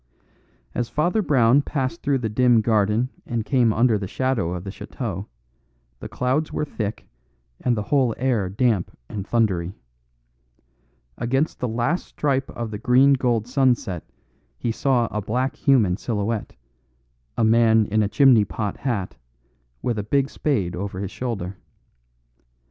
[0.73, 4.71] As Father Brown passed through the dim garden and came under the shadow of the
[4.71, 5.27] chateau,
[5.99, 7.07] the clouds were thick
[7.59, 9.75] and the whole air damp and thundery.
[11.19, 14.03] Against the last stripe of the green gold sunset
[14.57, 16.55] he saw a black human silhouette;
[17.37, 19.17] a man in a chimney pot hat,
[19.83, 21.57] with a big spade over his shoulder.